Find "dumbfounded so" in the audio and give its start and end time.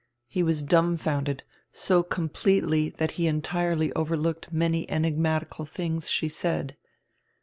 0.63-2.01